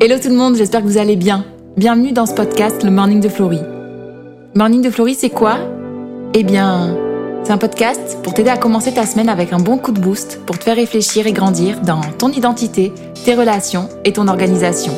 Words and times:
Hello 0.00 0.16
tout 0.22 0.28
le 0.28 0.36
monde, 0.36 0.54
j'espère 0.54 0.82
que 0.82 0.86
vous 0.86 0.96
allez 0.98 1.16
bien. 1.16 1.44
Bienvenue 1.76 2.12
dans 2.12 2.24
ce 2.24 2.32
podcast, 2.32 2.84
le 2.84 2.90
Morning 2.92 3.20
de 3.20 3.28
Florie. 3.28 3.62
Morning 4.54 4.80
de 4.80 4.90
Florie, 4.90 5.16
c'est 5.16 5.28
quoi? 5.28 5.58
Eh 6.34 6.44
bien, 6.44 6.96
c'est 7.42 7.50
un 7.50 7.58
podcast 7.58 8.16
pour 8.22 8.32
t'aider 8.32 8.48
à 8.48 8.56
commencer 8.56 8.94
ta 8.94 9.04
semaine 9.06 9.28
avec 9.28 9.52
un 9.52 9.58
bon 9.58 9.76
coup 9.76 9.90
de 9.90 9.98
boost, 9.98 10.38
pour 10.46 10.56
te 10.56 10.62
faire 10.62 10.76
réfléchir 10.76 11.26
et 11.26 11.32
grandir 11.32 11.80
dans 11.80 12.00
ton 12.16 12.30
identité, 12.30 12.92
tes 13.24 13.34
relations 13.34 13.88
et 14.04 14.12
ton 14.12 14.28
organisation. 14.28 14.92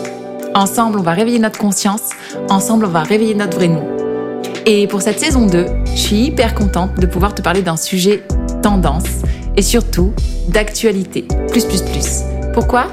Ensemble, 0.55 0.99
on 0.99 1.03
va 1.03 1.13
réveiller 1.13 1.39
notre 1.39 1.59
conscience, 1.59 2.11
ensemble, 2.51 2.85
on 2.85 2.91
va 2.91 3.03
réveiller 3.03 3.35
notre 3.35 3.57
vrai 3.57 3.69
nous. 3.69 3.81
Et 4.67 4.87
pour 4.87 5.01
cette 5.01 5.19
saison 5.19 5.47
2, 5.47 5.65
je 5.95 5.99
suis 5.99 6.25
hyper 6.27 6.55
contente 6.55 7.01
de 7.01 7.07
pouvoir 7.07 7.35
te 7.35 7.41
parler 7.41 7.63
d'un 7.63 7.79
sujet 7.79 8.23
tendance 8.63 9.23
et 9.57 9.63
surtout 9.63 10.13
d'actualité. 10.49 11.27
Plus, 11.49 11.65
plus, 11.65 11.81
plus. 11.81 12.21
Pourquoi? 12.53 12.89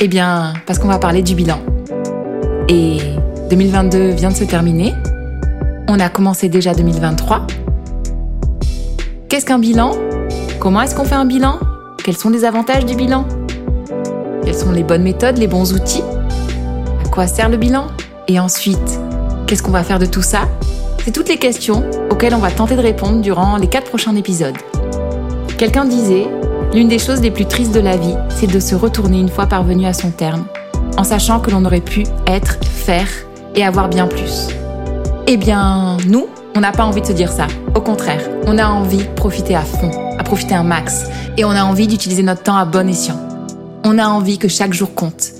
Eh 0.00 0.08
bien, 0.08 0.54
parce 0.66 0.78
qu'on 0.78 0.88
va 0.88 0.98
parler 0.98 1.22
du 1.22 1.34
bilan. 1.34 1.58
Et 2.68 2.98
2022 3.50 4.10
vient 4.10 4.30
de 4.30 4.34
se 4.34 4.44
terminer. 4.44 4.92
On 5.88 6.00
a 6.00 6.08
commencé 6.08 6.48
déjà 6.48 6.74
2023. 6.74 7.46
Qu'est-ce 9.28 9.46
qu'un 9.46 9.60
bilan? 9.60 9.92
Comment 10.58 10.82
est-ce 10.82 10.96
qu'on 10.96 11.04
fait 11.04 11.14
un 11.14 11.24
bilan? 11.24 11.60
Quels 12.02 12.16
sont 12.16 12.30
les 12.30 12.44
avantages 12.44 12.84
du 12.84 12.96
bilan? 12.96 13.24
Quelles 14.44 14.56
sont 14.56 14.72
les 14.72 14.82
bonnes 14.82 15.04
méthodes, 15.04 15.38
les 15.38 15.46
bons 15.46 15.72
outils? 15.72 16.02
À 17.04 17.08
quoi 17.08 17.28
sert 17.28 17.48
le 17.48 17.56
bilan? 17.56 17.86
Et 18.26 18.40
ensuite, 18.40 19.00
qu'est-ce 19.46 19.62
qu'on 19.62 19.70
va 19.70 19.84
faire 19.84 20.00
de 20.00 20.06
tout 20.06 20.22
ça? 20.22 20.48
C'est 21.04 21.12
toutes 21.12 21.28
les 21.28 21.38
questions 21.38 21.84
auxquelles 22.10 22.34
on 22.34 22.38
va 22.38 22.50
tenter 22.50 22.74
de 22.74 22.80
répondre 22.80 23.20
durant 23.20 23.58
les 23.58 23.68
quatre 23.68 23.88
prochains 23.88 24.16
épisodes. 24.16 24.56
Quelqu'un 25.56 25.84
disait 25.84 26.26
L'une 26.74 26.88
des 26.88 26.98
choses 26.98 27.20
les 27.20 27.30
plus 27.30 27.46
tristes 27.46 27.72
de 27.72 27.78
la 27.78 27.96
vie, 27.96 28.16
c'est 28.30 28.48
de 28.48 28.58
se 28.58 28.74
retourner 28.74 29.20
une 29.20 29.28
fois 29.28 29.46
parvenu 29.46 29.86
à 29.86 29.92
son 29.92 30.10
terme, 30.10 30.44
en 30.98 31.04
sachant 31.04 31.38
que 31.38 31.52
l'on 31.52 31.64
aurait 31.64 31.80
pu 31.80 32.02
être, 32.26 32.58
faire 32.64 33.06
et 33.54 33.64
avoir 33.64 33.88
bien 33.88 34.08
plus. 34.08 34.48
Eh 35.28 35.36
bien, 35.36 35.98
nous, 36.08 36.26
on 36.56 36.60
n'a 36.60 36.72
pas 36.72 36.84
envie 36.84 37.00
de 37.00 37.06
se 37.06 37.12
dire 37.12 37.30
ça. 37.30 37.46
Au 37.76 37.80
contraire, 37.80 38.28
on 38.46 38.58
a 38.58 38.66
envie 38.66 39.04
de 39.04 39.14
profiter 39.14 39.54
à 39.54 39.62
fond, 39.62 39.92
à 40.18 40.24
profiter 40.24 40.56
un 40.56 40.64
max, 40.64 41.04
et 41.36 41.44
on 41.44 41.50
a 41.50 41.62
envie 41.62 41.86
d'utiliser 41.86 42.24
notre 42.24 42.42
temps 42.42 42.56
à 42.56 42.64
bon 42.64 42.88
escient. 42.88 43.20
On 43.84 43.96
a 43.96 44.08
envie 44.08 44.38
que 44.38 44.48
chaque 44.48 44.72
jour 44.72 44.96
compte. 44.96 45.30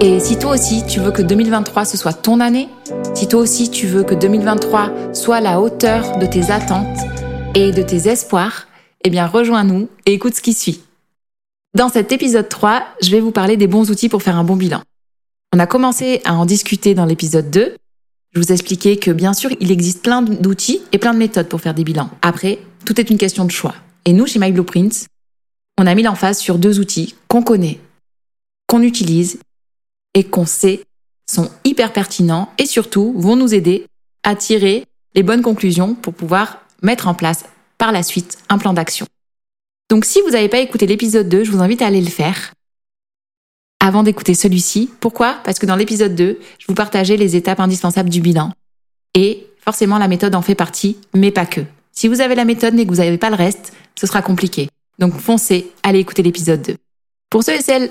Et 0.00 0.20
si 0.20 0.38
toi 0.38 0.52
aussi 0.52 0.84
tu 0.86 1.00
veux 1.00 1.10
que 1.10 1.22
2023 1.22 1.84
ce 1.84 1.96
soit 1.96 2.12
ton 2.12 2.38
année, 2.38 2.68
si 3.14 3.26
toi 3.26 3.40
aussi 3.40 3.70
tu 3.70 3.88
veux 3.88 4.04
que 4.04 4.14
2023 4.14 4.90
soit 5.12 5.40
la 5.40 5.60
hauteur 5.60 6.18
de 6.18 6.26
tes 6.26 6.52
attentes 6.52 6.98
et 7.56 7.72
de 7.72 7.82
tes 7.82 8.08
espoirs, 8.08 8.66
eh 9.06 9.10
bien 9.10 9.28
rejoins-nous 9.28 9.88
et 10.04 10.14
écoute 10.14 10.34
ce 10.34 10.40
qui 10.40 10.52
suit. 10.52 10.80
Dans 11.76 11.90
cet 11.90 12.10
épisode 12.10 12.48
3, 12.48 12.86
je 13.02 13.10
vais 13.10 13.20
vous 13.20 13.32
parler 13.32 13.58
des 13.58 13.66
bons 13.66 13.90
outils 13.90 14.08
pour 14.08 14.22
faire 14.22 14.38
un 14.38 14.44
bon 14.44 14.56
bilan. 14.56 14.80
On 15.54 15.58
a 15.58 15.66
commencé 15.66 16.22
à 16.24 16.32
en 16.32 16.46
discuter 16.46 16.94
dans 16.94 17.04
l'épisode 17.04 17.50
2. 17.50 17.76
Je 18.32 18.40
vous 18.40 18.50
expliquais 18.50 18.96
que 18.96 19.10
bien 19.10 19.34
sûr, 19.34 19.50
il 19.60 19.70
existe 19.70 20.02
plein 20.02 20.22
d'outils 20.22 20.80
et 20.92 20.98
plein 20.98 21.12
de 21.12 21.18
méthodes 21.18 21.50
pour 21.50 21.60
faire 21.60 21.74
des 21.74 21.84
bilans. 21.84 22.08
Après, 22.22 22.60
tout 22.86 22.98
est 22.98 23.10
une 23.10 23.18
question 23.18 23.44
de 23.44 23.50
choix. 23.50 23.74
Et 24.06 24.14
nous, 24.14 24.26
chez 24.26 24.38
My 24.38 24.52
Blueprints, 24.52 25.04
on 25.76 25.86
a 25.86 25.94
mis 25.94 26.02
l'emphase 26.02 26.38
sur 26.38 26.56
deux 26.56 26.80
outils 26.80 27.14
qu'on 27.28 27.42
connaît, 27.42 27.78
qu'on 28.68 28.80
utilise 28.80 29.38
et 30.14 30.24
qu'on 30.24 30.46
sait 30.46 30.82
sont 31.30 31.50
hyper 31.64 31.92
pertinents 31.92 32.48
et 32.56 32.64
surtout 32.64 33.12
vont 33.18 33.36
nous 33.36 33.52
aider 33.52 33.84
à 34.22 34.34
tirer 34.34 34.86
les 35.14 35.22
bonnes 35.22 35.42
conclusions 35.42 35.94
pour 35.94 36.14
pouvoir 36.14 36.62
mettre 36.80 37.06
en 37.06 37.12
place 37.12 37.44
par 37.76 37.92
la 37.92 38.02
suite 38.02 38.38
un 38.48 38.56
plan 38.56 38.72
d'action. 38.72 39.06
Donc 39.88 40.04
si 40.04 40.20
vous 40.22 40.30
n'avez 40.30 40.48
pas 40.48 40.58
écouté 40.58 40.86
l'épisode 40.86 41.28
2, 41.28 41.44
je 41.44 41.50
vous 41.50 41.62
invite 41.62 41.82
à 41.82 41.86
aller 41.86 42.00
le 42.00 42.10
faire 42.10 42.52
avant 43.78 44.02
d'écouter 44.02 44.34
celui-ci. 44.34 44.90
Pourquoi? 45.00 45.38
Parce 45.44 45.58
que 45.58 45.66
dans 45.66 45.76
l'épisode 45.76 46.14
2, 46.14 46.38
je 46.58 46.66
vous 46.66 46.74
partageais 46.74 47.16
les 47.16 47.36
étapes 47.36 47.60
indispensables 47.60 48.10
du 48.10 48.20
bilan. 48.20 48.50
Et 49.14 49.46
forcément, 49.64 49.98
la 49.98 50.08
méthode 50.08 50.34
en 50.34 50.42
fait 50.42 50.54
partie, 50.54 50.98
mais 51.14 51.30
pas 51.30 51.46
que. 51.46 51.60
Si 51.92 52.08
vous 52.08 52.20
avez 52.20 52.34
la 52.34 52.44
méthode 52.44 52.74
mais 52.74 52.84
que 52.84 52.90
vous 52.90 52.96
n'avez 52.96 53.16
pas 53.16 53.30
le 53.30 53.36
reste, 53.36 53.72
ce 53.94 54.06
sera 54.06 54.22
compliqué. 54.22 54.68
Donc 54.98 55.14
foncez, 55.14 55.70
allez 55.82 56.00
écouter 56.00 56.22
l'épisode 56.22 56.62
2. 56.62 56.76
Pour 57.30 57.44
ceux 57.44 57.54
et 57.54 57.62
celles 57.62 57.90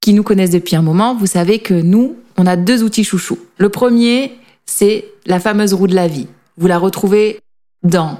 qui 0.00 0.12
nous 0.14 0.22
connaissent 0.22 0.50
depuis 0.50 0.76
un 0.76 0.82
moment, 0.82 1.14
vous 1.14 1.26
savez 1.26 1.60
que 1.60 1.74
nous, 1.74 2.16
on 2.36 2.46
a 2.46 2.56
deux 2.56 2.82
outils 2.82 3.04
chouchous. 3.04 3.38
Le 3.56 3.68
premier, 3.68 4.36
c'est 4.66 5.06
la 5.26 5.40
fameuse 5.40 5.74
roue 5.74 5.86
de 5.86 5.94
la 5.94 6.08
vie. 6.08 6.26
Vous 6.56 6.66
la 6.66 6.78
retrouvez 6.78 7.40
dans 7.82 8.18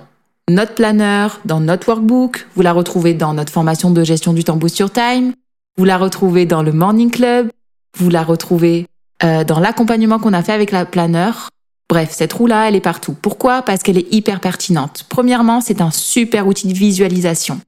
notre 0.50 0.74
planeur, 0.74 1.40
dans 1.44 1.60
notre 1.60 1.88
workbook, 1.88 2.46
vous 2.54 2.62
la 2.62 2.72
retrouvez 2.72 3.14
dans 3.14 3.32
notre 3.34 3.52
formation 3.52 3.90
de 3.90 4.04
gestion 4.04 4.32
du 4.32 4.44
temps 4.44 4.56
Boost 4.56 4.78
Your 4.78 4.90
Time, 4.90 5.32
vous 5.78 5.84
la 5.84 5.96
retrouvez 5.96 6.44
dans 6.44 6.62
le 6.62 6.72
Morning 6.72 7.10
Club, 7.10 7.50
vous 7.96 8.10
la 8.10 8.22
retrouvez 8.22 8.86
euh, 9.22 9.44
dans 9.44 9.58
l'accompagnement 9.58 10.18
qu'on 10.18 10.32
a 10.32 10.42
fait 10.42 10.52
avec 10.52 10.70
la 10.70 10.84
planeur. 10.84 11.48
Bref, 11.88 12.10
cette 12.12 12.32
roue-là, 12.32 12.68
elle 12.68 12.74
est 12.74 12.80
partout. 12.80 13.14
Pourquoi? 13.14 13.62
Parce 13.62 13.82
qu'elle 13.82 13.98
est 13.98 14.12
hyper 14.12 14.40
pertinente. 14.40 15.06
Premièrement, 15.08 15.60
c'est 15.60 15.80
un 15.80 15.90
super 15.90 16.46
outil 16.46 16.68
de 16.68 16.74
visualisation. 16.74 17.60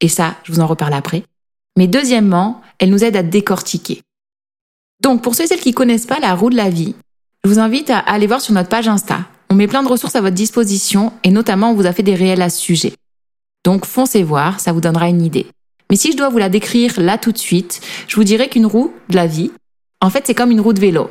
Et 0.00 0.08
ça, 0.08 0.34
je 0.42 0.52
vous 0.52 0.60
en 0.60 0.66
reparle 0.66 0.94
après. 0.94 1.24
Mais 1.76 1.86
deuxièmement, 1.86 2.62
elle 2.78 2.90
nous 2.90 3.04
aide 3.04 3.16
à 3.16 3.22
décortiquer. 3.22 4.02
Donc, 5.00 5.22
pour 5.22 5.34
ceux 5.34 5.44
et 5.44 5.46
celles 5.46 5.60
qui 5.60 5.74
connaissent 5.74 6.06
pas 6.06 6.20
la 6.20 6.34
roue 6.34 6.50
de 6.50 6.56
la 6.56 6.70
vie, 6.70 6.94
je 7.44 7.50
vous 7.50 7.58
invite 7.58 7.90
à 7.90 7.98
aller 7.98 8.26
voir 8.26 8.40
sur 8.40 8.54
notre 8.54 8.68
page 8.68 8.88
Insta. 8.88 9.20
On 9.50 9.54
met 9.54 9.66
plein 9.68 9.82
de 9.82 9.88
ressources 9.88 10.16
à 10.16 10.20
votre 10.20 10.34
disposition 10.34 11.12
et 11.22 11.30
notamment 11.30 11.70
on 11.70 11.74
vous 11.74 11.86
a 11.86 11.92
fait 11.92 12.02
des 12.02 12.14
réels 12.14 12.42
à 12.42 12.50
ce 12.50 12.60
sujet. 12.60 12.94
Donc 13.64 13.86
foncez 13.86 14.22
voir, 14.22 14.60
ça 14.60 14.72
vous 14.72 14.80
donnera 14.80 15.08
une 15.08 15.22
idée. 15.22 15.46
Mais 15.90 15.96
si 15.96 16.12
je 16.12 16.16
dois 16.16 16.28
vous 16.28 16.38
la 16.38 16.48
décrire 16.48 17.00
là 17.00 17.18
tout 17.18 17.32
de 17.32 17.38
suite, 17.38 17.80
je 18.08 18.16
vous 18.16 18.24
dirais 18.24 18.48
qu'une 18.48 18.66
roue 18.66 18.92
de 19.08 19.16
la 19.16 19.26
vie, 19.26 19.50
en 20.00 20.10
fait 20.10 20.26
c'est 20.26 20.34
comme 20.34 20.50
une 20.50 20.60
roue 20.60 20.72
de 20.72 20.80
vélo. 20.80 21.10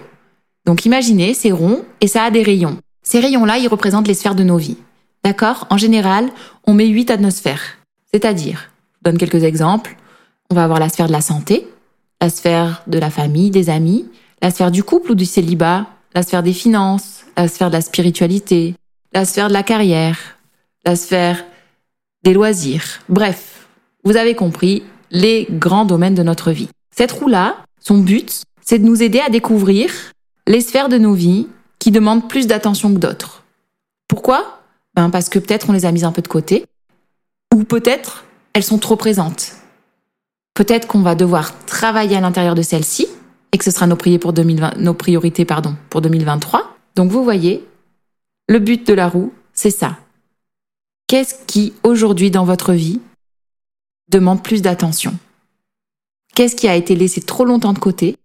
Donc 0.65 0.85
imaginez, 0.85 1.33
c'est 1.33 1.51
rond 1.51 1.83
et 2.01 2.07
ça 2.07 2.23
a 2.23 2.31
des 2.31 2.43
rayons. 2.43 2.77
Ces 3.01 3.19
rayons-là, 3.19 3.57
ils 3.57 3.67
représentent 3.67 4.07
les 4.07 4.13
sphères 4.13 4.35
de 4.35 4.43
nos 4.43 4.57
vies. 4.57 4.77
D'accord? 5.23 5.67
En 5.69 5.77
général, 5.77 6.29
on 6.65 6.73
met 6.73 6.87
huit 6.87 7.11
atmosphères. 7.11 7.77
C'est-à-dire, 8.13 8.69
je 8.97 9.09
donne 9.09 9.17
quelques 9.17 9.43
exemples. 9.43 9.97
On 10.49 10.55
va 10.55 10.63
avoir 10.63 10.79
la 10.79 10.89
sphère 10.89 11.07
de 11.07 11.11
la 11.11 11.21
santé, 11.21 11.67
la 12.21 12.29
sphère 12.29 12.83
de 12.87 12.99
la 12.99 13.09
famille, 13.09 13.49
des 13.49 13.69
amis, 13.69 14.05
la 14.41 14.51
sphère 14.51 14.71
du 14.71 14.83
couple 14.83 15.11
ou 15.11 15.15
du 15.15 15.25
célibat, 15.25 15.87
la 16.13 16.23
sphère 16.23 16.43
des 16.43 16.53
finances, 16.53 17.22
la 17.37 17.47
sphère 17.47 17.69
de 17.69 17.75
la 17.75 17.81
spiritualité, 17.81 18.75
la 19.13 19.25
sphère 19.25 19.47
de 19.47 19.53
la 19.53 19.63
carrière, 19.63 20.37
la 20.85 20.95
sphère 20.95 21.45
des 22.23 22.33
loisirs. 22.33 23.01
Bref, 23.09 23.67
vous 24.03 24.17
avez 24.17 24.35
compris 24.35 24.83
les 25.11 25.47
grands 25.49 25.85
domaines 25.85 26.15
de 26.15 26.23
notre 26.23 26.51
vie. 26.51 26.69
Cette 26.95 27.11
roue-là, 27.11 27.57
son 27.79 27.97
but, 27.97 28.43
c'est 28.61 28.79
de 28.79 28.85
nous 28.85 29.03
aider 29.03 29.19
à 29.19 29.29
découvrir 29.29 29.91
les 30.47 30.61
sphères 30.61 30.89
de 30.89 30.97
nos 30.97 31.13
vies 31.13 31.47
qui 31.79 31.91
demandent 31.91 32.27
plus 32.27 32.47
d'attention 32.47 32.93
que 32.93 32.99
d'autres. 32.99 33.43
Pourquoi? 34.07 34.61
Ben 34.95 35.09
Parce 35.09 35.29
que 35.29 35.39
peut-être 35.39 35.69
on 35.69 35.73
les 35.73 35.85
a 35.85 35.91
mises 35.91 36.03
un 36.03 36.11
peu 36.11 36.21
de 36.21 36.27
côté, 36.27 36.65
ou 37.53 37.63
peut-être 37.63 38.25
elles 38.53 38.63
sont 38.63 38.77
trop 38.77 38.95
présentes. 38.95 39.53
Peut-être 40.53 40.87
qu'on 40.87 41.01
va 41.01 41.15
devoir 41.15 41.65
travailler 41.65 42.15
à 42.15 42.21
l'intérieur 42.21 42.55
de 42.55 42.61
celles-ci 42.61 43.07
et 43.51 43.57
que 43.57 43.63
ce 43.63 43.71
sera 43.71 43.87
nos, 43.87 43.95
pour 43.95 44.33
2020, 44.33 44.77
nos 44.77 44.93
priorités 44.93 45.45
pardon, 45.45 45.75
pour 45.89 46.01
2023. 46.01 46.72
Donc 46.95 47.11
vous 47.11 47.23
voyez, 47.23 47.67
le 48.47 48.59
but 48.59 48.85
de 48.85 48.93
la 48.93 49.07
roue, 49.07 49.33
c'est 49.53 49.71
ça. 49.71 49.97
Qu'est-ce 51.07 51.35
qui, 51.45 51.73
aujourd'hui, 51.83 52.31
dans 52.31 52.45
votre 52.45 52.73
vie, 52.73 52.99
demande 54.09 54.43
plus 54.43 54.61
d'attention? 54.61 55.17
Qu'est-ce 56.35 56.55
qui 56.55 56.67
a 56.67 56.75
été 56.75 56.95
laissé 56.95 57.21
trop 57.21 57.45
longtemps 57.45 57.73
de 57.73 57.79
côté? 57.79 58.17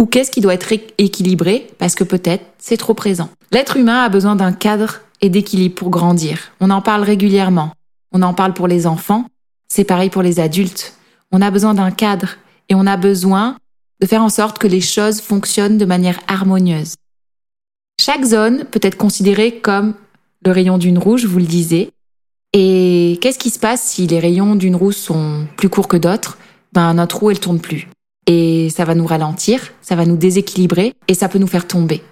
Ou 0.00 0.06
qu'est-ce 0.06 0.30
qui 0.30 0.40
doit 0.40 0.54
être 0.54 0.72
équilibré 0.98 1.66
parce 1.78 1.96
que 1.96 2.04
peut-être 2.04 2.44
c'est 2.58 2.76
trop 2.76 2.94
présent? 2.94 3.30
L'être 3.50 3.76
humain 3.76 4.02
a 4.02 4.08
besoin 4.08 4.36
d'un 4.36 4.52
cadre 4.52 5.00
et 5.20 5.28
d'équilibre 5.28 5.74
pour 5.74 5.90
grandir. 5.90 6.52
On 6.60 6.70
en 6.70 6.82
parle 6.82 7.02
régulièrement. 7.02 7.72
On 8.12 8.22
en 8.22 8.34
parle 8.34 8.54
pour 8.54 8.68
les 8.68 8.86
enfants. 8.86 9.26
C'est 9.68 9.84
pareil 9.84 10.10
pour 10.10 10.22
les 10.22 10.38
adultes. 10.38 10.94
On 11.32 11.42
a 11.42 11.50
besoin 11.50 11.74
d'un 11.74 11.90
cadre 11.90 12.36
et 12.68 12.74
on 12.74 12.86
a 12.86 12.96
besoin 12.96 13.56
de 14.00 14.06
faire 14.06 14.22
en 14.22 14.28
sorte 14.28 14.58
que 14.58 14.68
les 14.68 14.80
choses 14.80 15.20
fonctionnent 15.20 15.78
de 15.78 15.84
manière 15.84 16.20
harmonieuse. 16.28 16.94
Chaque 18.00 18.24
zone 18.24 18.64
peut 18.64 18.80
être 18.82 18.96
considérée 18.96 19.58
comme 19.60 19.94
le 20.44 20.52
rayon 20.52 20.78
d'une 20.78 20.98
roue, 20.98 21.18
je 21.18 21.26
vous 21.26 21.38
le 21.38 21.44
disais. 21.44 21.90
Et 22.52 23.18
qu'est-ce 23.20 23.38
qui 23.38 23.50
se 23.50 23.58
passe 23.58 23.82
si 23.82 24.06
les 24.06 24.20
rayons 24.20 24.54
d'une 24.54 24.76
roue 24.76 24.92
sont 24.92 25.46
plus 25.56 25.68
courts 25.68 25.88
que 25.88 25.96
d'autres? 25.96 26.38
Ben 26.72 26.94
notre 26.94 27.18
roue 27.18 27.30
elle 27.30 27.40
tourne 27.40 27.60
plus. 27.60 27.88
Et 28.26 28.70
ça 28.70 28.84
va 28.84 28.94
nous 28.94 29.06
ralentir, 29.06 29.72
ça 29.82 29.96
va 29.96 30.06
nous 30.06 30.16
déséquilibrer 30.16 30.94
et 31.08 31.14
ça 31.14 31.28
peut 31.28 31.38
nous 31.38 31.46
faire 31.46 31.66
tomber. 31.66 32.02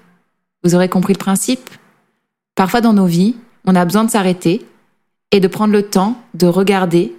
Vous 0.65 0.75
aurez 0.75 0.89
compris 0.89 1.13
le 1.13 1.19
principe? 1.19 1.71
Parfois 2.57 2.81
dans 2.81 2.93
nos 2.93 3.07
vies, 3.07 3.37
on 3.67 3.77
a 3.77 3.85
besoin 3.85 4.05
de 4.05 4.11
s'arrêter 4.11 4.67
et 5.31 5.41
de 5.41 5.49
prendre 5.49 5.73
le 5.73 5.83
temps 5.83 6.17
de 6.35 6.47
regarder 6.47 7.15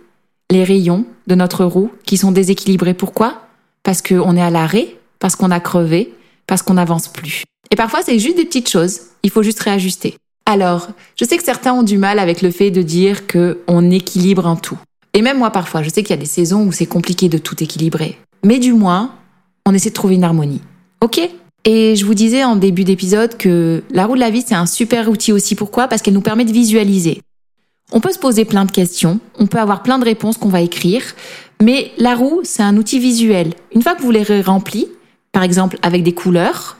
les 0.52 0.64
rayons 0.64 1.06
de 1.28 1.36
notre 1.36 1.64
roue 1.64 1.92
qui 2.06 2.18
sont 2.18 2.31
déséquilibrés. 2.31 2.94
Pourquoi? 2.94 3.44
Parce 3.84 4.02
qu'on 4.02 4.36
est 4.36 4.42
à 4.42 4.50
l'arrêt, 4.50 4.96
parce 5.19 5.36
qu'on 5.36 5.52
a 5.52 5.60
crevé, 5.60 6.14
parce 6.48 6.62
qu'on 6.62 6.75
n'avance 6.75 7.08
plus. 7.08 7.44
Et 7.72 7.75
parfois, 7.75 8.02
c'est 8.04 8.19
juste 8.19 8.38
des 8.38 8.46
petites 8.46 8.69
choses. 8.69 9.02
Il 9.24 9.30
faut 9.30 9.44
juste 9.44 9.60
réajuster. 9.60 10.16
Alors, 10.46 10.88
je 11.18 11.25
sais 11.25 11.38
que 11.38 11.44
certains 11.44 11.74
ont 11.74 11.84
du 11.84 11.98
mal 11.98 12.19
avec 12.19 12.42
le 12.42 12.52
fait 12.52 12.72
de 12.72 12.81
dire 12.81 13.28
que 13.28 13.60
on 13.68 13.92
équilibre 13.92 14.48
un 14.48 14.56
tout. 14.56 14.78
Et 15.14 15.22
même 15.22 15.40
moi, 15.40 15.50
parfois, 15.50 15.84
je 15.84 15.90
sais 15.90 16.04
qu'il 16.04 16.12
y 16.12 16.19
a 16.19 16.22
des 16.22 16.25
saisons 16.25 16.66
où 16.66 16.72
c'est 16.72 16.86
compliqué 16.86 17.28
de 17.28 17.38
tout 17.38 17.62
équilibrer. 17.62 18.18
Mais 18.46 18.60
du 18.60 18.74
moins, 18.74 19.16
on 19.66 19.74
essaie 19.74 19.90
de 19.90 19.96
trouver 19.96 20.16
une 20.16 20.24
harmonie. 20.24 20.62
Ok? 21.02 21.19
Et 21.66 21.96
je 21.98 22.06
vous 22.06 22.14
disais 22.14 22.46
en 22.46 22.56
début 22.56 22.86
d'épisode 22.86 23.36
que 23.36 23.84
la 23.92 24.06
roue 24.06 24.16
de 24.16 24.22
la 24.22 24.30
vie, 24.30 24.44
c'est 24.46 24.56
un 24.56 24.66
super 24.66 25.10
outil 25.10 25.34
aussi. 25.34 25.56
Pourquoi? 25.56 25.88
Parce 25.88 26.02
qu'elle 26.02 26.14
nous 26.14 26.22
permet 26.22 26.46
de 26.46 26.54
visualiser. 26.54 27.22
On 27.92 28.00
peut 28.00 28.12
se 28.12 28.19
poser 28.19 28.46
plein 28.46 28.66
de 28.66 28.72
questions, 28.72 29.19
on 29.40 29.48
peut 29.48 29.60
avoir 29.60 29.81
plein 29.81 29.98
de 29.98 30.06
réponses 30.06 30.38
qu'on 30.38 30.50
va 30.50 30.62
écrire, 30.62 31.04
mais 31.62 31.92
la 31.98 32.16
roue, 32.16 32.42
c'est 32.44 32.64
un 32.64 32.75
outil 32.78 33.00
visuel. 33.00 33.54
Une 33.74 33.81
fois 33.81 33.96
que 33.96 34.02
vous 34.02 34.12
l'aurez 34.12 34.42
rempli, 34.42 34.88
par 35.31 35.44
exemple 35.44 35.78
avec 35.81 36.04
des 36.04 36.14
couleurs, 36.14 36.78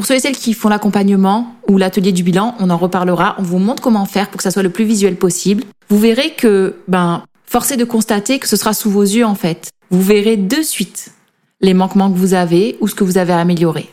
pour 0.00 0.06
ceux 0.06 0.14
et 0.14 0.20
celles 0.20 0.38
qui 0.38 0.54
font 0.54 0.70
l'accompagnement 0.70 1.56
ou 1.68 1.76
l'atelier 1.76 2.10
du 2.10 2.22
bilan, 2.22 2.54
on 2.58 2.70
en 2.70 2.78
reparlera, 2.78 3.34
on 3.36 3.42
vous 3.42 3.58
montre 3.58 3.82
comment 3.82 4.06
faire 4.06 4.30
pour 4.30 4.38
que 4.38 4.42
ça 4.42 4.50
soit 4.50 4.62
le 4.62 4.70
plus 4.70 4.86
visuel 4.86 5.14
possible. 5.14 5.62
Vous 5.90 5.98
verrez 5.98 6.30
que, 6.30 6.76
ben, 6.88 7.22
forcé 7.44 7.76
de 7.76 7.84
constater 7.84 8.38
que 8.38 8.48
ce 8.48 8.56
sera 8.56 8.72
sous 8.72 8.90
vos 8.90 9.02
yeux 9.02 9.26
en 9.26 9.34
fait. 9.34 9.68
Vous 9.90 10.00
verrez 10.00 10.38
de 10.38 10.62
suite 10.62 11.12
les 11.60 11.74
manquements 11.74 12.10
que 12.10 12.16
vous 12.16 12.32
avez 12.32 12.78
ou 12.80 12.88
ce 12.88 12.94
que 12.94 13.04
vous 13.04 13.18
avez 13.18 13.34
amélioré. 13.34 13.90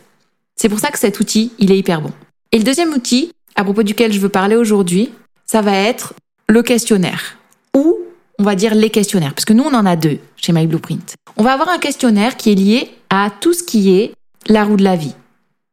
C'est 0.56 0.70
pour 0.70 0.78
ça 0.78 0.88
que 0.88 0.98
cet 0.98 1.20
outil, 1.20 1.52
il 1.58 1.70
est 1.70 1.76
hyper 1.76 2.00
bon. 2.00 2.12
Et 2.52 2.56
le 2.56 2.64
deuxième 2.64 2.94
outil, 2.94 3.30
à 3.54 3.62
propos 3.62 3.82
duquel 3.82 4.10
je 4.10 4.18
veux 4.18 4.30
parler 4.30 4.56
aujourd'hui, 4.56 5.10
ça 5.44 5.60
va 5.60 5.76
être 5.76 6.14
le 6.48 6.62
questionnaire. 6.62 7.36
Ou, 7.76 7.98
on 8.38 8.44
va 8.44 8.54
dire 8.54 8.74
les 8.74 8.88
questionnaires, 8.88 9.34
parce 9.34 9.44
que 9.44 9.52
nous, 9.52 9.64
on 9.64 9.74
en 9.74 9.84
a 9.84 9.94
deux 9.94 10.20
chez 10.38 10.54
My 10.54 10.66
Blueprint. 10.66 11.16
On 11.36 11.42
va 11.42 11.52
avoir 11.52 11.68
un 11.68 11.78
questionnaire 11.78 12.38
qui 12.38 12.50
est 12.50 12.54
lié 12.54 12.88
à 13.10 13.30
tout 13.42 13.52
ce 13.52 13.62
qui 13.62 13.94
est 13.94 14.14
la 14.46 14.64
roue 14.64 14.78
de 14.78 14.84
la 14.84 14.96
vie. 14.96 15.12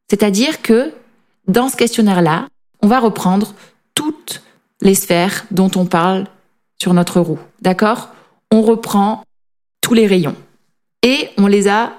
C'est-à-dire 0.10 0.62
que 0.62 0.94
dans 1.48 1.70
ce 1.70 1.76
questionnaire-là, 1.76 2.48
on 2.82 2.88
va 2.88 3.00
reprendre 3.00 3.54
toutes 3.94 4.42
les 4.82 4.96
sphères 4.96 5.46
dont 5.52 5.72
on 5.76 5.86
parle 5.86 6.26
sur 6.80 6.94
notre 6.94 7.20
roue. 7.20 7.40
D'accord? 7.62 8.10
On 8.52 8.62
reprend 8.62 9.24
tous 9.82 9.94
les 9.94 10.08
rayons 10.08 10.36
et 11.02 11.30
on 11.38 11.48
les 11.48 11.68
a 11.68 11.94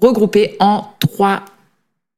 regroupés 0.00 0.56
en 0.60 0.92
trois 0.98 1.44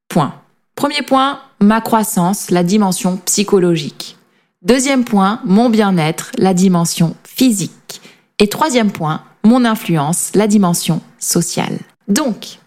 points. 0.08 0.34
Premier 0.74 1.02
point, 1.02 1.40
ma 1.60 1.80
croissance, 1.80 2.50
la 2.50 2.64
dimension 2.64 3.16
psychologique. 3.18 4.16
Deuxième 4.62 5.04
point, 5.04 5.40
mon 5.44 5.68
bien-être, 5.68 6.32
la 6.38 6.54
dimension 6.54 7.14
physique. 7.24 8.00
Et 8.38 8.48
troisième 8.48 8.90
point, 8.90 9.22
mon 9.44 9.64
influence, 9.64 10.30
la 10.34 10.46
dimension 10.46 11.00
sociale. 11.18 11.78
Donc, 12.08 12.58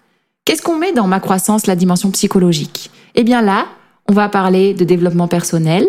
qu'est-ce 0.48 0.62
qu'on 0.62 0.78
met 0.78 0.94
dans 0.94 1.08
ma 1.08 1.20
croissance, 1.20 1.68
la 1.68 1.76
dimension 1.76 2.10
psychologique? 2.10 2.90
Eh 3.16 3.26
bien 3.26 3.42
là, 3.42 3.66
on 4.08 4.14
va 4.14 4.30
parler 4.30 4.74
de 4.74 4.86
développement 4.86 5.28
personnel 5.28 5.86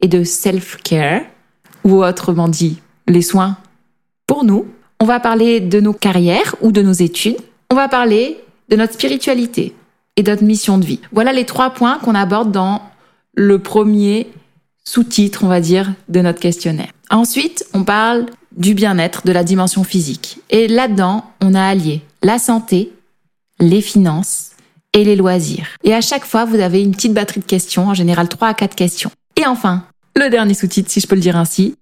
et 0.00 0.08
de 0.08 0.24
self-care, 0.24 1.22
ou 1.84 2.02
autrement 2.02 2.48
dit, 2.48 2.80
les 3.06 3.22
soins 3.22 3.56
pour 4.26 4.42
nous. 4.42 4.66
On 4.98 5.04
va 5.04 5.20
parler 5.20 5.60
de 5.60 5.78
nos 5.78 5.92
carrières 5.92 6.56
ou 6.60 6.72
de 6.72 6.82
nos 6.82 6.92
études. 6.92 7.36
On 7.70 7.76
va 7.76 7.86
parler 7.86 8.38
de 8.68 8.74
notre 8.74 8.94
spiritualité 8.94 9.76
et 10.16 10.24
de 10.24 10.30
notre 10.32 10.42
mission 10.42 10.76
de 10.76 10.84
vie. 10.84 11.00
Voilà 11.12 11.32
les 11.32 11.44
trois 11.44 11.70
points 11.70 11.98
qu'on 11.98 12.16
aborde 12.16 12.50
dans 12.50 12.82
le 13.34 13.60
premier 13.60 14.26
sous-titre, 14.82 15.44
on 15.44 15.48
va 15.48 15.60
dire, 15.60 15.92
de 16.08 16.20
notre 16.20 16.40
questionnaire. 16.40 16.90
Ensuite, 17.10 17.64
on 17.74 17.84
parle 17.84 18.26
du 18.56 18.74
bien-être, 18.74 19.24
de 19.24 19.30
la 19.30 19.44
dimension 19.44 19.84
physique. 19.84 20.40
Et 20.50 20.66
là-dedans, 20.66 21.26
on 21.40 21.54
a 21.54 21.62
allié 21.62 22.02
la 22.24 22.40
santé, 22.40 22.90
les 23.60 23.80
finances 23.80 24.50
et 24.92 25.04
les 25.04 25.16
loisirs. 25.16 25.68
Et 25.84 25.94
à 25.94 26.00
chaque 26.00 26.24
fois, 26.24 26.44
vous 26.44 26.58
avez 26.58 26.82
une 26.82 26.92
petite 26.92 27.14
batterie 27.14 27.40
de 27.40 27.46
questions, 27.46 27.88
en 27.88 27.94
général 27.94 28.28
3 28.28 28.48
à 28.48 28.54
4 28.54 28.74
questions. 28.74 29.10
Et 29.36 29.46
enfin, 29.46 29.84
le 30.16 30.28
dernier 30.28 30.54
sous-titre, 30.54 30.90
si 30.90 31.00
je 31.00 31.06
peux 31.06 31.14
le 31.14 31.20
dire 31.20 31.36
ainsi, 31.36 31.76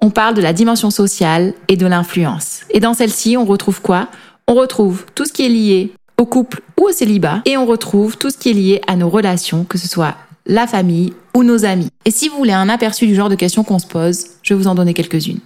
on 0.00 0.10
parle 0.10 0.34
de 0.34 0.42
la 0.42 0.52
dimension 0.52 0.90
sociale 0.90 1.54
et 1.68 1.76
de 1.76 1.86
l'influence. 1.86 2.60
Et 2.70 2.80
dans 2.80 2.94
celle-ci, 2.94 3.36
on 3.36 3.44
retrouve 3.44 3.80
quoi? 3.80 4.08
On 4.48 4.54
retrouve 4.54 5.04
tout 5.14 5.24
ce 5.24 5.32
qui 5.32 5.44
est 5.44 5.48
lié 5.48 5.92
au 6.18 6.26
couple 6.26 6.60
ou 6.78 6.88
au 6.88 6.92
célibat 6.92 7.42
et 7.44 7.56
on 7.56 7.66
retrouve 7.66 8.16
tout 8.16 8.30
ce 8.30 8.36
qui 8.36 8.50
est 8.50 8.54
lié 8.54 8.80
à 8.86 8.96
nos 8.96 9.08
relations, 9.08 9.64
que 9.64 9.78
ce 9.78 9.88
soit 9.88 10.16
la 10.46 10.66
famille 10.66 11.12
ou 11.34 11.44
nos 11.44 11.64
amis. 11.64 11.88
Et 12.04 12.10
si 12.10 12.28
vous 12.28 12.36
voulez 12.36 12.52
un 12.52 12.68
aperçu 12.68 13.06
du 13.06 13.14
genre 13.14 13.28
de 13.28 13.36
questions 13.36 13.64
qu'on 13.64 13.78
se 13.78 13.86
pose, 13.86 14.26
je 14.42 14.54
vais 14.54 14.60
vous 14.60 14.66
en 14.66 14.74
donner 14.74 14.94
quelques-unes. 14.94 15.40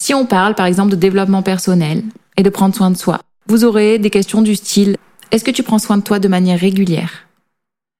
Si 0.00 0.14
on 0.14 0.26
parle 0.26 0.54
par 0.54 0.66
exemple 0.66 0.90
de 0.90 0.96
développement 0.96 1.42
personnel 1.42 2.02
et 2.36 2.42
de 2.42 2.50
prendre 2.50 2.74
soin 2.74 2.90
de 2.90 2.96
soi, 2.96 3.20
vous 3.46 3.64
aurez 3.64 3.98
des 3.98 4.10
questions 4.10 4.42
du 4.42 4.56
style 4.56 4.96
Est-ce 5.30 5.44
que 5.44 5.50
tu 5.50 5.62
prends 5.62 5.78
soin 5.78 5.96
de 5.96 6.02
toi 6.02 6.18
de 6.18 6.28
manière 6.28 6.58
régulière? 6.58 7.26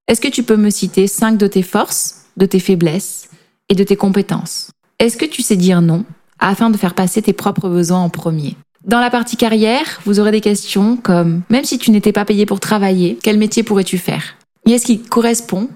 Est-ce 0.09 0.21
que 0.21 0.29
tu 0.29 0.43
peux 0.43 0.57
me 0.57 0.71
citer 0.71 1.07
cinq 1.07 1.37
de 1.37 1.47
tes 1.47 1.63
forces, 1.63 2.23
de 2.37 2.47
tes 2.47 2.61
faiblesses 2.61 3.29
et 3.69 3.75
de 3.75 3.85
tes 3.85 3.97
compétences? 3.97 4.71
Est-ce 4.99 5.17
que 5.17 5.25
tu 5.25 5.43
sais 5.43 5.57
dire 5.57 5.83
non 5.83 6.05
afin 6.39 6.71
de 6.71 6.77
faire 6.77 6.95
passer 6.95 7.23
tes 7.23 7.33
propres 7.33 7.69
besoins 7.69 8.01
en 8.01 8.09
premier? 8.09 8.57
Dans 8.85 9.01
la 9.01 9.11
partie 9.11 9.37
carrière, 9.37 10.01
vous 10.05 10.19
aurez 10.19 10.33
des 10.33 10.41
questions 10.41 10.97
comme 10.97 11.43
même 11.51 11.65
si 11.65 11.79
tu 11.79 11.91
n'étais 11.91 12.13
pas 12.13 12.25
payé 12.25 12.47
pour 12.47 12.59
travailler, 12.59 13.19
quel 13.23 13.39
métier 13.39 13.63
pourrais-tu 13.63 13.99
faire? 13.99 14.37
Et 14.67 14.73
est-ce 14.73 14.87
qu'il 14.87 15.03
correspond, 15.03 15.69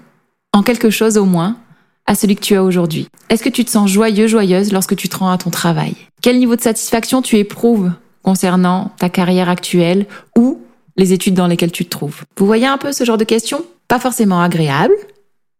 en 0.53 0.63
quelque 0.63 0.89
chose 0.89 1.17
au 1.17 1.25
moins, 1.25 1.57
à 2.05 2.15
celui 2.15 2.35
que 2.35 2.41
tu 2.41 2.55
as 2.55 2.63
aujourd'hui? 2.63 3.07
Est-ce 3.29 3.43
que 3.43 3.49
tu 3.49 3.63
te 3.63 3.69
sens 3.69 3.89
joyeux, 3.89 4.27
joyeuse 4.27 4.71
lorsque 4.71 4.95
tu 4.95 5.09
te 5.09 5.17
rends 5.17 5.29
à 5.29 5.37
ton 5.37 5.49
travail? 5.49 5.93
Quel 6.21 6.39
niveau 6.39 6.55
de 6.55 6.61
satisfaction 6.61 7.21
tu 7.21 7.37
éprouves 7.37 7.91
concernant 8.27 8.91
ta 8.99 9.07
carrière 9.07 9.47
actuelle 9.47 10.05
ou 10.37 10.59
les 10.97 11.13
études 11.13 11.33
dans 11.33 11.47
lesquelles 11.47 11.71
tu 11.71 11.85
te 11.85 11.89
trouves 11.89 12.25
Vous 12.35 12.45
voyez 12.45 12.65
un 12.65 12.77
peu 12.77 12.91
ce 12.91 13.05
genre 13.05 13.17
de 13.17 13.23
questions? 13.23 13.63
Pas 13.87 13.99
forcément 13.99 14.41
agréable, 14.41 14.95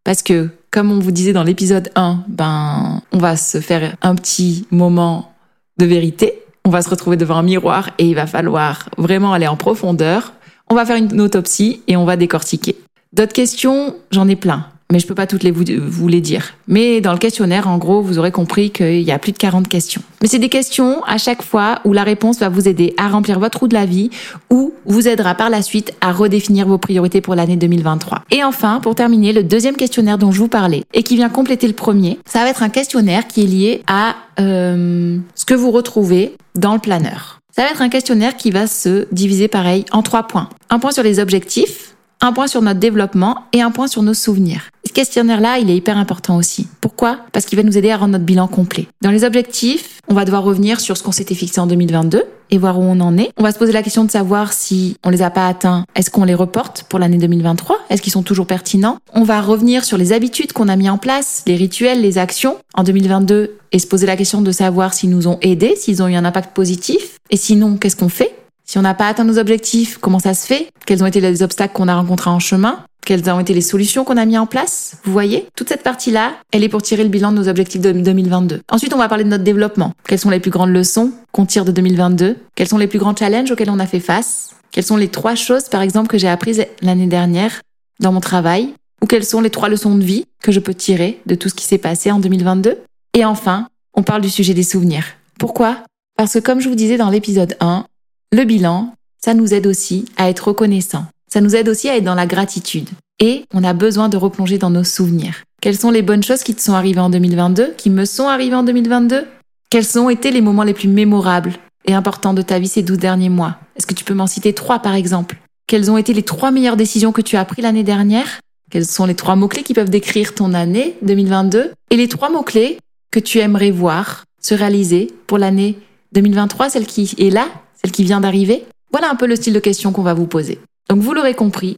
parce 0.04 0.22
que 0.22 0.50
comme 0.70 0.92
on 0.92 1.00
vous 1.00 1.12
disait 1.12 1.32
dans 1.32 1.44
l'épisode 1.44 1.90
1, 1.96 2.26
ben, 2.28 3.02
on 3.14 3.20
va 3.20 3.38
se 3.38 3.62
faire 3.62 3.96
un 4.02 4.16
petit 4.16 4.68
moment 4.70 5.32
de 5.78 5.86
vérité. 5.86 6.44
On 6.66 6.70
va 6.70 6.82
se 6.82 6.90
retrouver 6.90 7.16
devant 7.16 7.38
un 7.38 7.42
miroir 7.42 7.92
et 8.00 8.06
il 8.06 8.16
va 8.16 8.28
falloir 8.28 8.90
vraiment 8.98 9.32
aller 9.32 9.48
en 9.48 9.56
profondeur. 9.56 10.34
On 10.70 10.76
va 10.76 10.86
faire 10.86 10.98
une 10.98 11.22
autopsie 11.22 11.84
et 11.88 11.96
on 11.96 12.04
va 12.04 12.18
décortiquer. 12.18 12.76
D'autres 13.14 13.32
questions, 13.32 13.96
j'en 14.12 14.28
ai 14.28 14.36
plein 14.36 14.68
mais 14.92 15.00
je 15.00 15.08
peux 15.08 15.16
pas 15.16 15.28
toutes 15.28 15.44
les 15.44 15.52
vous, 15.52 16.08
les 16.08 16.22
dire. 16.22 16.54
Mais 16.68 17.02
dans 17.02 17.12
le 17.12 17.18
questionnaire, 17.18 17.68
en 17.68 17.78
gros, 17.78 18.02
vous 18.02 18.20
aurez 18.20 18.32
compris 18.32 18.72
qu'il 18.72 19.02
y 19.02 19.12
a 19.12 19.20
plus 19.20 19.34
de 19.34 19.38
40 19.38 19.68
questions. 19.68 20.02
Mais 20.22 20.28
c'est 20.28 20.40
des 20.40 20.50
questions 20.50 21.04
à 21.06 21.18
chaque 21.18 21.44
fois 21.44 21.80
où 21.84 21.92
la 21.92 22.04
réponse 22.04 22.40
va 22.40 22.50
vous 22.50 22.68
aider 22.68 22.94
à 22.98 23.10
remplir 23.10 23.40
votre 23.40 23.60
roue 23.60 23.68
de 23.68 23.74
la 23.74 23.86
vie 23.86 24.10
ou 24.50 24.74
vous 24.86 25.08
aidera 25.08 25.36
par 25.36 25.50
la 25.50 25.62
suite 25.62 25.94
à 26.00 26.14
redéfinir 26.14 26.68
vos 26.68 26.78
priorités 26.78 27.20
pour 27.20 27.36
l'année 27.36 27.58
2023. 27.58 28.24
Et 28.32 28.44
enfin, 28.44 28.80
pour 28.82 28.96
terminer, 28.96 29.34
le 29.34 29.44
deuxième 29.44 29.76
questionnaire 29.76 30.18
dont 30.18 30.32
je 30.32 30.40
vous 30.40 30.48
parlais 30.48 30.84
et 30.94 31.04
qui 31.04 31.16
vient 31.16 31.30
compléter 31.30 31.68
le 31.68 31.74
premier, 31.74 32.20
ça 32.26 32.44
va 32.44 32.50
être 32.50 32.64
un 32.64 32.70
questionnaire 32.70 33.28
qui 33.28 33.42
est 33.42 33.48
lié 33.48 33.84
à 33.88 34.16
euh, 34.40 35.18
ce 35.36 35.46
que 35.46 35.54
vous 35.54 35.72
retrouvez 35.72 36.36
dans 36.56 36.74
le 36.74 36.80
planeur. 36.80 37.40
Ça 37.58 37.64
va 37.64 37.72
être 37.72 37.82
un 37.82 37.90
questionnaire 37.90 38.38
qui 38.38 38.52
va 38.52 38.68
se 38.68 39.08
diviser 39.12 39.48
pareil 39.48 39.84
en 39.92 40.04
trois 40.04 40.24
points. 40.24 40.48
Un 40.70 40.78
point 40.78 40.92
sur 40.92 41.02
les 41.02 41.20
objectifs, 41.20 41.96
un 42.22 42.34
point 42.34 42.48
sur 42.48 42.62
notre 42.62 42.80
développement 42.80 43.46
et 43.54 43.62
un 43.62 43.72
point 43.72 43.88
sur 43.88 44.04
nos 44.04 44.14
souvenirs. 44.14 44.70
Ce 44.86 44.94
questionnaire-là, 44.94 45.60
il 45.60 45.70
est 45.70 45.76
hyper 45.76 45.98
important 45.98 46.38
aussi. 46.38 46.68
Pourquoi? 46.82 47.20
Parce 47.32 47.46
qu'il 47.46 47.58
va 47.58 47.64
nous 47.64 47.78
aider 47.78 47.92
à 47.92 47.98
rendre 47.98 48.14
notre 48.14 48.26
bilan 48.26 48.48
complet. 48.48 48.88
Dans 49.02 49.12
les 49.12 49.24
objectifs, 49.24 50.02
on 50.08 50.14
va 50.14 50.26
devoir 50.26 50.44
revenir 50.44 50.80
sur 50.80 50.98
ce 50.98 51.04
qu'on 51.04 51.12
s'était 51.12 51.36
fixé 51.36 51.60
en 51.60 51.68
2022 51.68 52.24
et 52.50 52.58
voir 52.58 52.80
où 52.80 52.84
on 52.84 53.00
en 53.02 53.18
est. 53.18 53.32
On 53.38 53.44
va 53.44 53.52
se 53.52 53.60
poser 53.60 53.74
la 53.74 53.84
question 53.84 54.06
de 54.06 54.12
savoir 54.12 54.54
si 54.54 54.96
on 55.04 55.10
les 55.10 55.22
a 55.22 55.30
pas 55.30 55.48
atteints, 55.48 55.86
est-ce 55.96 56.10
qu'on 56.10 56.24
les 56.24 56.34
reporte 56.34 56.86
pour 56.90 57.00
l'année 57.00 57.18
2023 57.18 57.78
Est-ce 57.90 58.02
qu'ils 58.02 58.14
sont 58.14 58.24
toujours 58.24 58.48
pertinents? 58.48 58.98
On 59.14 59.24
va 59.24 59.42
revenir 59.42 59.84
sur 59.84 59.98
les 59.98 60.14
habitudes 60.14 60.54
qu'on 60.54 60.70
a 60.70 60.76
mis 60.76 60.90
en 60.90 60.98
place, 60.98 61.44
les 61.46 61.56
rituels, 61.56 62.02
les 62.02 62.18
actions 62.18 62.58
en 62.74 62.84
2022 62.84 63.58
et 63.74 63.80
se 63.80 63.88
poser 63.88 64.08
la 64.08 64.16
question 64.16 64.42
de 64.42 64.52
savoir 64.52 64.94
s'ils 64.94 65.10
nous 65.10 65.28
ont 65.28 65.38
aidés, 65.42 65.76
s'ils 65.76 66.02
ont 66.02 66.08
eu 66.08 66.16
un 66.16 66.26
impact 66.26 66.56
positif 66.56 67.20
et 67.30 67.38
sinon 67.38 67.78
qu'est-ce 67.78 67.98
qu'on 67.98 68.10
fait? 68.10 68.34
Si 68.70 68.78
on 68.78 68.82
n'a 68.82 68.94
pas 68.94 69.08
atteint 69.08 69.24
nos 69.24 69.40
objectifs, 69.40 69.98
comment 69.98 70.20
ça 70.20 70.34
se 70.34 70.46
fait? 70.46 70.70
Quels 70.86 71.02
ont 71.02 71.06
été 71.06 71.22
les 71.22 71.42
obstacles 71.42 71.74
qu'on 71.74 71.88
a 71.88 71.96
rencontrés 71.96 72.30
en 72.30 72.40
chemin? 72.40 72.84
Quelles 73.06 73.30
ont 73.30 73.40
été 73.40 73.54
les 73.54 73.62
solutions 73.62 74.04
qu'on 74.04 74.18
a 74.18 74.26
mis 74.26 74.38
en 74.38 74.46
place? 74.46 74.98
Vous 75.06 75.14
voyez 75.14 75.48
Toute 75.56 75.70
cette 75.70 75.84
partie-là, 75.84 76.34
elle 76.52 76.66
est 76.66 76.70
pour 76.70 76.82
tirer 76.82 77.04
le 77.04 77.10
bilan 77.10 77.32
de 77.32 77.38
nos 77.38 77.48
objectifs 77.48 77.80
de 77.80 77.94
2022. 77.94 78.60
Ensuite, 78.70 78.94
on 78.94 78.98
va 78.98 79.08
parler 79.08 79.24
de 79.24 79.30
notre 79.30 79.46
développement. 79.46 79.94
Quelles 80.06 80.20
sont 80.20 80.30
les 80.30 80.42
plus 80.42 80.52
grandes 80.52 80.74
leçons 80.74 81.14
qu'on 81.32 81.46
tire 81.46 81.64
de 81.64 81.72
2022 81.72 82.36
Quels 82.56 82.68
sont 82.68 82.78
les 82.78 82.88
plus 82.88 83.00
grands 83.00 83.16
challenges 83.16 83.50
auxquels 83.50 83.70
on 83.70 83.80
a 83.80 83.88
fait 83.88 84.02
face? 84.02 84.50
Quelles 84.74 84.84
sont 84.84 84.98
les 84.98 85.08
trois 85.08 85.36
choses, 85.36 85.70
par 85.70 85.82
exemple, 85.82 86.10
que 86.10 86.18
j'ai 86.18 86.28
apprises 86.28 86.66
l'année 86.82 87.08
dernière 87.08 87.62
dans 88.02 88.12
mon 88.12 88.20
travail? 88.20 88.74
Ou 89.02 89.06
quelles 89.06 89.24
sont 89.24 89.40
les 89.40 89.50
trois 89.50 89.70
leçons 89.70 89.96
de 89.96 90.04
vie 90.04 90.26
que 90.44 90.52
je 90.52 90.60
peux 90.60 90.74
tirer 90.74 91.22
de 91.26 91.36
tout 91.36 91.48
ce 91.48 91.56
qui 91.56 91.64
s'est 91.64 91.78
passé 91.78 92.12
en 92.12 92.20
2022 92.20 92.80
Et 93.14 93.24
enfin, 93.24 93.70
on 93.94 94.04
parle 94.04 94.22
du 94.22 94.30
sujet 94.30 94.54
des 94.54 94.64
souvenirs. 94.64 95.06
Pourquoi? 95.40 95.78
Parce 96.18 96.34
que 96.34 96.40
comme 96.40 96.60
je 96.60 96.68
vous 96.68 96.76
disais 96.76 96.98
dans 96.98 97.10
l'épisode 97.10 97.56
1, 97.62 97.86
le 98.34 98.44
bilan, 98.44 98.94
ça 99.24 99.34
nous 99.34 99.54
aide 99.54 99.68
aussi 99.68 100.06
à 100.18 100.30
être 100.30 100.50
reconnaissant. 100.50 101.06
Ça 101.32 101.40
nous 101.40 101.56
aide 101.56 101.70
aussi 101.70 101.88
à 101.88 101.96
être 101.96 102.04
dans 102.04 102.16
la 102.16 102.26
gratitude. 102.26 102.90
Et 103.20 103.46
on 103.54 103.64
a 103.64 103.74
besoin 103.74 104.10
de 104.10 104.18
replonger 104.18 104.58
dans 104.58 104.70
nos 104.70 104.84
souvenirs. 104.84 105.44
Quelles 105.62 105.78
sont 105.78 105.92
les 105.92 106.02
bonnes 106.02 106.24
choses 106.24 106.44
qui 106.44 106.54
te 106.54 106.62
sont 106.62 106.74
arrivées 106.74 107.00
en 107.00 107.10
2022, 107.10 107.74
qui 107.78 107.90
me 107.90 108.06
sont 108.06 108.28
arrivées 108.28 108.56
en 108.56 108.64
2022 108.64 109.26
Quels 109.70 109.98
ont 109.98 110.10
été 110.10 110.32
les 110.32 110.42
moments 110.42 110.64
les 110.64 110.74
plus 110.74 110.90
mémorables 110.90 111.54
et 111.86 111.94
importants 111.94 112.34
de 112.34 112.42
ta 112.42 112.60
vie 112.60 112.68
ces 112.68 112.84
12 112.84 112.98
derniers 112.98 113.30
mois? 113.30 113.56
Est-ce 113.76 113.88
que 113.88 113.94
tu 113.94 114.04
peux 114.04 114.14
m'en 114.14 114.28
citer 114.28 114.54
trois 114.54 114.80
par 114.80 114.94
exemple? 114.94 115.38
Quelles 115.66 115.90
ont 115.90 115.98
été 115.98 116.14
les 116.14 116.24
trois 116.24 116.52
meilleures 116.52 116.78
décisions 116.78 117.14
que 117.14 117.22
tu 117.22 117.38
as 117.38 117.46
prises 117.46 117.64
l'année 117.64 117.84
dernière? 117.84 118.42
Quels 118.70 118.86
sont 118.86 119.06
les 119.06 119.16
trois 119.16 119.38
mots-clés 119.38 119.64
qui 119.64 119.74
peuvent 119.74 119.90
décrire 119.90 120.36
ton 120.36 120.54
année 120.54 120.98
2022 121.02 121.72
Et 121.92 121.96
les 121.96 122.10
trois 122.10 122.30
mots-clés 122.30 122.78
que 123.10 123.20
tu 123.20 123.40
aimerais 123.40 123.72
voir 123.72 124.26
se 124.42 124.54
réaliser 124.54 125.14
pour 125.28 125.38
l'année 125.38 125.80
2023, 126.12 126.70
celle 126.70 126.86
qui 126.86 127.16
est 127.18 127.30
là? 127.30 127.48
Celle 127.82 127.92
qui 127.92 128.04
vient 128.04 128.22
d'arriver 128.22 128.66
Voilà 128.92 129.10
un 129.10 129.16
peu 129.16 129.28
le 129.28 129.36
style 129.36 129.54
de 129.54 129.60
question 129.60 129.92
qu'on 129.92 130.04
va 130.04 130.14
vous 130.14 130.28
poser. 130.28 130.60
Donc 130.90 131.00
vous 131.00 131.14
l'aurez 131.14 131.34
compris, 131.34 131.78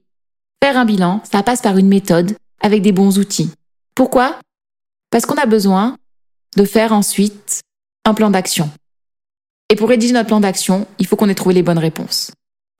faire 0.63 0.77
un 0.77 0.85
bilan, 0.85 1.21
ça 1.29 1.43
passe 1.43 1.61
par 1.61 1.77
une 1.77 1.87
méthode 1.87 2.35
avec 2.61 2.81
des 2.81 2.91
bons 2.91 3.17
outils. 3.19 3.51
Pourquoi? 3.95 4.39
Parce 5.11 5.25
qu'on 5.25 5.35
a 5.35 5.45
besoin 5.45 5.97
de 6.55 6.63
faire 6.63 6.93
ensuite 6.93 7.61
un 8.05 8.13
plan 8.13 8.29
d'action. 8.29 8.69
Et 9.69 9.75
pour 9.75 9.89
rédiger 9.89 10.13
notre 10.13 10.27
plan 10.27 10.39
d'action, 10.39 10.87
il 10.97 11.05
faut 11.05 11.15
qu'on 11.15 11.29
ait 11.29 11.35
trouvé 11.35 11.55
les 11.55 11.63
bonnes 11.63 11.77
réponses. 11.77 12.31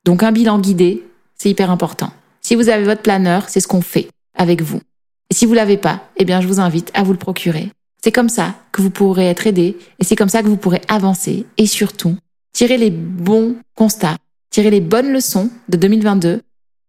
Donc 0.05 0.23
un 0.23 0.31
bilan 0.31 0.59
guidé, 0.59 1.03
c'est 1.35 1.49
hyper 1.49 1.71
important. 1.71 2.11
Si 2.41 2.55
vous 2.55 2.69
avez 2.69 2.83
votre 2.83 3.01
planeur, 3.01 3.49
c'est 3.49 3.59
ce 3.59 3.67
qu'on 3.67 3.81
fait 3.81 4.09
avec 4.35 4.61
vous. 4.61 4.81
Et 5.29 5.35
si 5.35 5.45
vous 5.45 5.53
l'avez 5.53 5.77
pas, 5.77 6.03
eh 6.17 6.25
bien 6.25 6.41
je 6.41 6.47
vous 6.47 6.59
invite 6.59 6.91
à 6.93 7.03
vous 7.03 7.11
le 7.11 7.19
procurer. 7.19 7.71
C'est 8.03 8.11
comme 8.11 8.29
ça 8.29 8.55
que 8.71 8.81
vous 8.81 8.89
pourrez 8.89 9.27
être 9.27 9.45
aidé 9.45 9.77
et 9.99 10.03
c'est 10.03 10.15
comme 10.15 10.29
ça 10.29 10.41
que 10.41 10.47
vous 10.47 10.57
pourrez 10.57 10.81
avancer 10.87 11.45
et 11.57 11.65
surtout 11.65 12.15
tirer 12.59 12.75
les 12.75 12.89
bons 12.91 13.55
constats, 13.73 14.17
tirer 14.49 14.69
les 14.69 14.81
bonnes 14.81 15.13
leçons 15.13 15.49
de 15.69 15.77
2022 15.77 16.41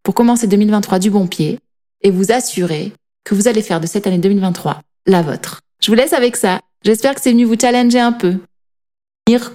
pour 0.03 0.15
commencer 0.15 0.49
2023 0.49 0.99
du 0.99 1.11
bon 1.11 1.29
pied 1.29 1.61
et 2.03 2.11
vous 2.11 2.33
assurer 2.33 2.93
que 3.23 3.37
vous 3.37 3.47
allez 3.47 3.62
faire 3.62 3.81
de 3.81 3.87
cette 3.87 4.09
année 4.09 4.19
2023 4.19 4.81
la 5.07 5.23
vôtre. 5.23 5.61
Je 5.81 5.87
vous 5.87 5.95
laisse 5.95 6.12
avec 6.12 6.35
ça. 6.35 6.59
J'espère 6.85 7.15
que 7.15 7.21
c'est 7.21 7.31
venu 7.31 7.45
vous 7.45 7.55
challenger 7.57 8.00
un 8.00 8.11
peu. 8.11 8.39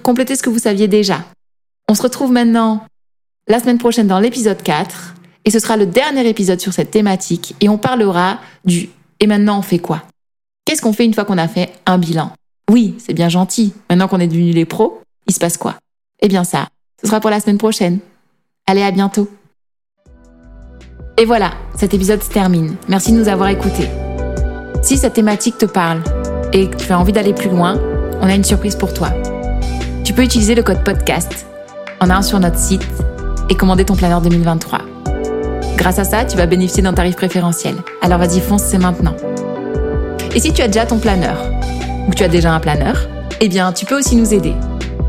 Compléter 0.02 0.36
ce 0.36 0.42
que 0.42 0.48
vous 0.48 0.58
saviez 0.58 0.88
déjà. 0.88 1.22
On 1.86 1.94
se 1.94 2.00
retrouve 2.00 2.32
maintenant 2.32 2.86
la 3.46 3.60
semaine 3.60 3.76
prochaine 3.76 4.06
dans 4.06 4.18
l'épisode 4.18 4.62
4 4.62 5.16
et 5.44 5.50
ce 5.50 5.58
sera 5.58 5.76
le 5.76 5.84
dernier 5.84 6.26
épisode 6.26 6.62
sur 6.62 6.72
cette 6.72 6.90
thématique 6.90 7.54
et 7.60 7.68
on 7.68 7.76
parlera 7.76 8.40
du 8.64 8.88
et 9.20 9.26
maintenant 9.26 9.58
on 9.58 9.62
fait 9.62 9.80
quoi? 9.80 10.02
Qu'est-ce 10.64 10.80
qu'on 10.80 10.94
fait 10.94 11.04
une 11.04 11.12
fois 11.12 11.26
qu'on 11.26 11.36
a 11.36 11.46
fait 11.46 11.74
un 11.84 11.98
bilan? 11.98 12.32
Oui, 12.70 12.94
c'est 12.96 13.12
bien 13.12 13.28
gentil. 13.28 13.74
Maintenant 13.90 14.08
qu'on 14.08 14.20
est 14.20 14.28
devenus 14.28 14.54
les 14.54 14.64
pros, 14.64 15.02
il 15.26 15.34
se 15.34 15.40
passe 15.40 15.58
quoi? 15.58 15.76
Eh 16.20 16.28
bien 16.28 16.44
ça, 16.44 16.68
ce 17.00 17.06
sera 17.06 17.20
pour 17.20 17.30
la 17.30 17.40
semaine 17.40 17.58
prochaine. 17.58 17.98
Allez, 18.66 18.82
à 18.82 18.90
bientôt. 18.90 19.28
Et 21.18 21.24
voilà, 21.24 21.52
cet 21.76 21.94
épisode 21.94 22.22
se 22.22 22.30
termine. 22.30 22.76
Merci 22.88 23.12
de 23.12 23.18
nous 23.18 23.28
avoir 23.28 23.48
écoutés. 23.48 23.88
Si 24.82 24.96
cette 24.96 25.14
thématique 25.14 25.58
te 25.58 25.66
parle 25.66 26.02
et 26.52 26.68
que 26.68 26.76
tu 26.76 26.92
as 26.92 26.98
envie 26.98 27.12
d'aller 27.12 27.32
plus 27.32 27.48
loin, 27.48 27.80
on 28.20 28.28
a 28.28 28.34
une 28.34 28.44
surprise 28.44 28.76
pour 28.76 28.92
toi. 28.92 29.10
Tu 30.04 30.12
peux 30.12 30.22
utiliser 30.22 30.54
le 30.54 30.62
code 30.62 30.84
podcast 30.84 31.46
en 32.00 32.10
allant 32.10 32.22
sur 32.22 32.38
notre 32.38 32.58
site 32.58 32.86
et 33.48 33.54
commander 33.54 33.84
ton 33.84 33.96
planeur 33.96 34.20
2023. 34.20 34.80
Grâce 35.76 35.98
à 35.98 36.04
ça, 36.04 36.24
tu 36.24 36.36
vas 36.36 36.46
bénéficier 36.46 36.82
d'un 36.82 36.92
tarif 36.94 37.16
préférentiel. 37.16 37.76
Alors 38.02 38.18
vas-y, 38.18 38.40
fonce, 38.40 38.62
c'est 38.62 38.78
maintenant. 38.78 39.16
Et 40.34 40.40
si 40.40 40.52
tu 40.52 40.62
as 40.62 40.66
déjà 40.66 40.86
ton 40.86 40.98
planeur, 40.98 41.36
ou 42.06 42.10
que 42.10 42.16
tu 42.16 42.24
as 42.24 42.28
déjà 42.28 42.52
un 42.52 42.60
planeur, 42.60 43.08
eh 43.40 43.48
bien, 43.48 43.72
tu 43.72 43.86
peux 43.86 43.98
aussi 43.98 44.16
nous 44.16 44.32
aider. 44.32 44.54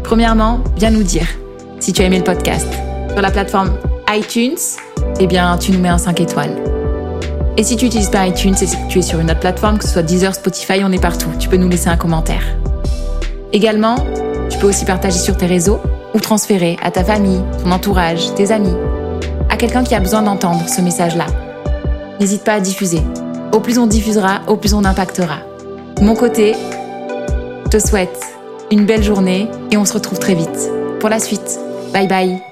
Premièrement, 0.07 0.61
viens 0.77 0.89
nous 0.89 1.03
dire 1.03 1.27
si 1.81 1.91
tu 1.91 2.01
as 2.01 2.05
aimé 2.05 2.17
le 2.17 2.23
podcast. 2.23 2.65
Sur 3.09 3.21
la 3.21 3.29
plateforme 3.29 3.73
iTunes, 4.09 4.55
eh 5.19 5.27
bien, 5.27 5.57
tu 5.57 5.73
nous 5.73 5.79
mets 5.79 5.89
un 5.89 5.97
5 5.97 6.21
étoiles. 6.21 6.55
Et 7.57 7.63
si 7.63 7.75
tu 7.75 7.83
n'utilises 7.83 8.09
pas 8.09 8.25
iTunes 8.25 8.55
et 8.61 8.65
que 8.67 8.87
tu 8.87 8.99
es 8.99 9.01
sur 9.01 9.19
une 9.19 9.29
autre 9.29 9.41
plateforme, 9.41 9.77
que 9.77 9.83
ce 9.83 9.91
soit 9.91 10.03
Deezer, 10.03 10.33
Spotify, 10.33 10.79
on 10.85 10.93
est 10.93 11.01
partout. 11.01 11.27
Tu 11.37 11.49
peux 11.49 11.57
nous 11.57 11.67
laisser 11.67 11.89
un 11.89 11.97
commentaire. 11.97 12.43
Également, 13.51 13.97
tu 14.49 14.57
peux 14.59 14.67
aussi 14.67 14.85
partager 14.85 15.19
sur 15.19 15.35
tes 15.35 15.45
réseaux 15.45 15.81
ou 16.13 16.21
transférer 16.21 16.77
à 16.81 16.89
ta 16.89 17.03
famille, 17.03 17.41
ton 17.61 17.71
entourage, 17.73 18.33
tes 18.33 18.53
amis, 18.53 18.75
à 19.49 19.57
quelqu'un 19.57 19.83
qui 19.83 19.93
a 19.93 19.99
besoin 19.99 20.21
d'entendre 20.21 20.69
ce 20.69 20.79
message-là. 20.79 21.25
N'hésite 22.21 22.45
pas 22.45 22.53
à 22.53 22.59
diffuser. 22.61 23.01
Au 23.51 23.59
plus 23.59 23.77
on 23.77 23.87
diffusera, 23.87 24.39
au 24.47 24.55
plus 24.55 24.73
on 24.73 24.85
impactera. 24.85 25.39
Mon 25.99 26.15
côté, 26.15 26.55
je 27.65 27.77
te 27.77 27.85
souhaite 27.85 28.36
une 28.71 28.85
belle 28.85 29.03
journée 29.03 29.49
et 29.71 29.77
on 29.77 29.85
se 29.85 29.93
retrouve 29.93 30.19
très 30.19 30.35
vite 30.35 30.69
pour 30.99 31.09
la 31.09 31.19
suite. 31.19 31.59
Bye 31.93 32.07
bye 32.07 32.46